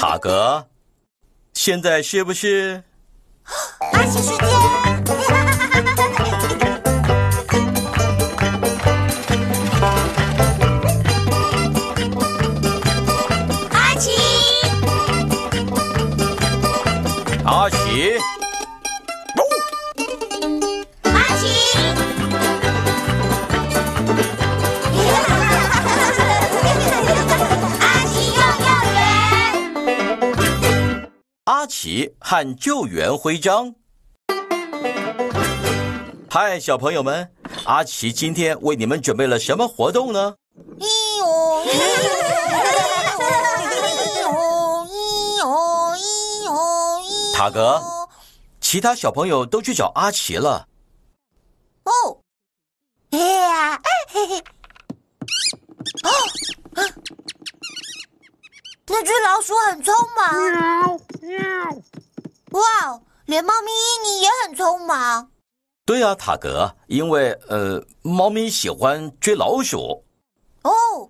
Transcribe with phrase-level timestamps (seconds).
[0.00, 0.66] 塔格，
[1.52, 2.82] 现在是不是？
[3.92, 4.89] 阿奇时间。
[31.44, 33.74] 阿奇和救援徽章。
[36.28, 37.32] 嗨，小朋友们，
[37.64, 40.36] 阿奇今天为你们准备了什么活动呢？
[40.78, 40.84] 咿
[41.18, 41.24] 哟
[41.64, 41.72] 咿
[44.20, 44.30] 哟
[44.86, 46.52] 咿哟咿哟
[47.02, 47.34] 咿。
[47.34, 47.82] 塔格，
[48.60, 50.68] 其他小朋友都去找阿奇了。
[51.84, 52.20] 哦，
[53.10, 54.38] 哎呀，嘿嘿。
[56.04, 56.10] 哦，
[58.92, 60.34] 那只老鼠很匆忙。
[60.52, 61.38] 喵喵
[62.50, 65.30] 哇，连猫咪伊妮也很匆忙。
[65.86, 70.04] 对啊，塔格，因为呃，猫咪喜欢追老鼠。
[70.62, 71.08] 哦，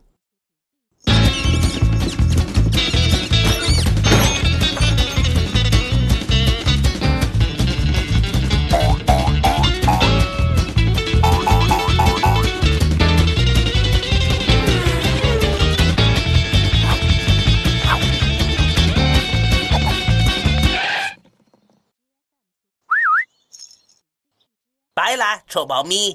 [25.10, 26.14] 来啦，臭猫咪！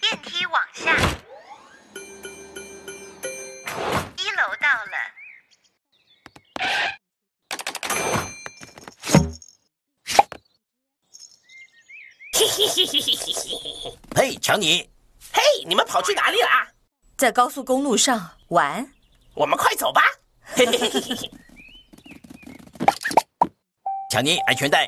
[0.00, 0.92] 电梯往下，
[4.16, 4.90] 一楼到了。
[12.32, 13.32] 嘿嘿嘿嘿嘿嘿
[13.84, 13.98] 嘿！
[14.16, 14.90] 嘿，强尼，
[15.32, 16.68] 嘿，你们跑去哪里啦？
[17.16, 18.92] 在高速公路上玩，
[19.34, 20.02] 我们快走吧！
[20.40, 21.30] 嘿嘿嘿嘿嘿嘿！
[24.10, 24.84] 强尼，安全带。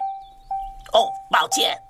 [0.93, 1.81] 哦，抱歉。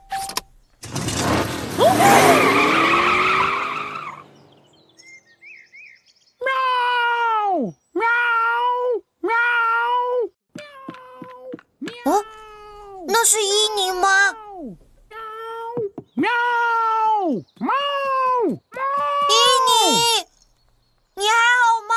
[12.05, 12.25] 哦，
[13.07, 14.35] 那是伊妮吗？
[19.31, 19.33] 伊
[19.69, 19.71] 妮，
[21.15, 21.95] 你还好吗？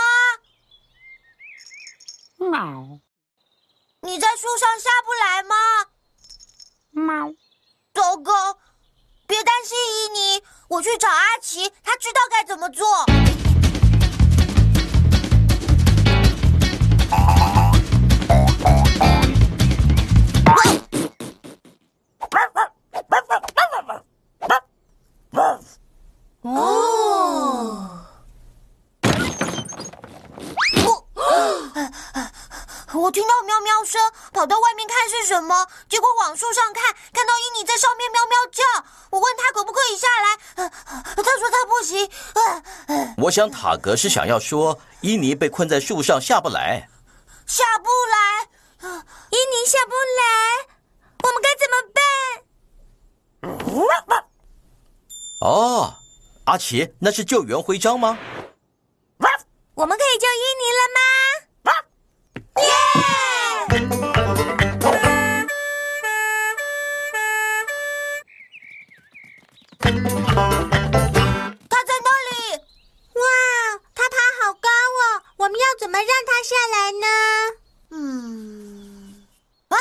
[4.02, 5.56] 你在树上下不来吗？
[6.92, 7.34] 猫
[7.94, 8.51] 糟糕！
[10.72, 12.88] 我去找阿奇，他知道该怎么做。
[33.92, 34.00] 声，
[34.32, 38.64] 跑到外面看是什么，结果往树上看，看到伊尼在上面喵喵叫。
[39.10, 40.72] 我问他可不可以下来，呃
[41.18, 42.10] 他说他不行。
[42.36, 42.64] 呃
[43.18, 46.88] 我想塔格是想要说伊尼被困在树上下不来。
[47.46, 48.48] 下不来，
[49.30, 50.24] 伊妮下不来，
[51.24, 52.00] 我们该怎么办？
[55.42, 55.94] 哦，
[56.46, 58.18] 阿奇，那是救援徽章吗？
[59.74, 60.51] 我们可以救伊
[76.44, 77.08] 下来呢？
[77.92, 79.26] 嗯，
[79.68, 79.76] 啊，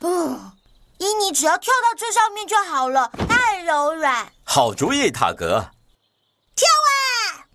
[0.00, 0.52] 嗯，
[0.98, 4.32] 伊妮只要跳到这上面就好了，它很柔软。
[4.42, 5.70] 好主意，塔格。
[6.56, 7.46] 跳啊！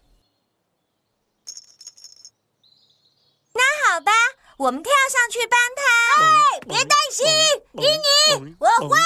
[3.54, 4.12] 那好吧，
[4.58, 5.82] 我们跳上去帮他。
[6.24, 7.26] 哎，别担心，
[7.74, 8.98] 伊妮，我会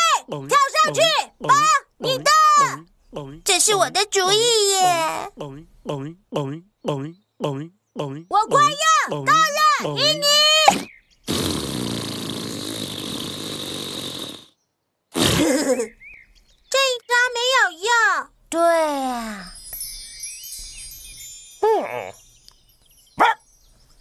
[0.48, 1.02] 跳上去
[1.40, 1.56] 帮
[1.98, 2.32] 你的。
[3.46, 5.32] 这是我的主意耶！
[5.84, 5.98] 我
[8.48, 9.30] 快要到了，
[9.98, 10.26] 伊妮。
[15.14, 17.88] 这一招没有用。
[18.50, 18.58] 对
[19.04, 19.54] 啊。
[21.62, 21.66] 嗯，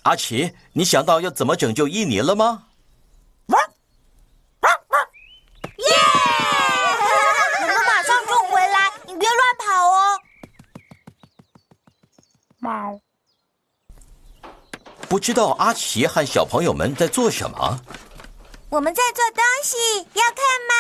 [0.05, 2.69] 阿奇，你想到要怎么拯救伊尼了吗？
[15.13, 17.79] 不知道阿奇和小朋友们在做什么？
[18.71, 19.77] 我们在做东西
[20.15, 20.73] 要看吗？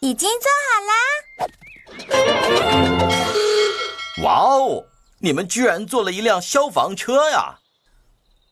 [0.00, 0.92] 已经做好啦
[4.24, 4.82] 哇哦
[5.20, 7.58] 你们居然坐了一辆消防车呀！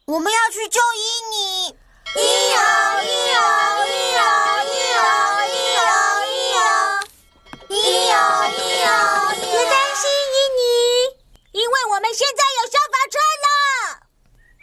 [0.06, 1.76] 我们要去救伊尼。
[2.16, 2.20] 伊
[2.54, 2.58] 哦
[3.04, 4.20] 伊哦伊哦
[4.66, 5.06] 伊哦
[5.46, 5.88] 伊哦
[6.26, 6.66] 伊哦
[7.68, 7.72] 伊
[8.10, 8.16] 哦
[8.50, 8.90] 伊哦！
[9.38, 10.60] 别担心，伊尼，
[11.52, 13.48] 因为我们现在有消防车了。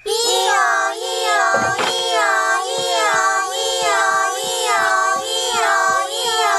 [0.06, 0.08] 伊
[0.50, 0.54] 哦
[0.96, 1.32] 伊哦
[1.80, 2.22] 伊哦
[2.68, 3.16] 伊哦
[3.54, 3.56] 伊
[3.88, 3.96] 哦
[4.36, 4.78] 伊哦
[5.24, 5.66] 伊哦
[6.12, 6.14] 伊
[6.44, 6.52] 哦！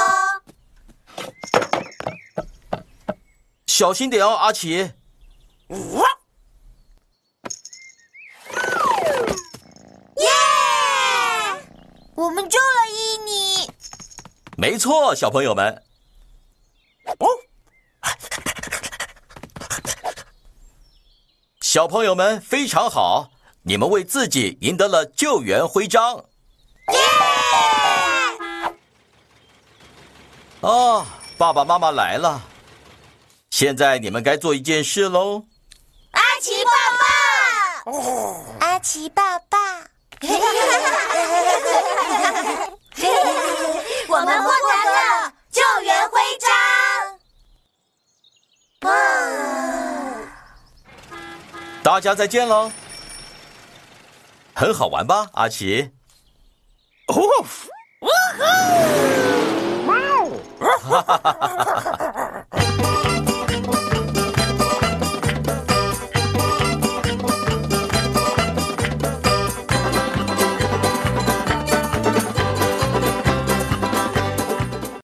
[3.67, 4.91] 小心点哦，阿奇。
[5.69, 5.77] 耶！
[12.15, 13.69] 我们救了伊尼。
[14.57, 15.83] 没错，小朋友们。
[17.19, 17.27] 哦
[21.61, 23.31] 小朋友们非常好，
[23.63, 26.23] 你们为自己赢得了救援徽章。
[26.93, 26.99] 耶！
[30.61, 31.05] 啊，
[31.37, 32.41] 爸爸妈妈来了，
[33.49, 35.45] 现在你们该做一件事喽。
[37.85, 39.77] 阿奇爸爸，阿
[40.25, 40.39] 奇爸
[40.89, 41.05] 爸，
[44.07, 46.49] 我们获得了救援徽章。
[51.83, 52.71] 大家再见喽！
[54.55, 55.91] 很好玩吧，阿奇？
[57.05, 57.13] 哦，
[60.59, 61.51] 哈哈哈哈
[61.97, 62.04] 哈！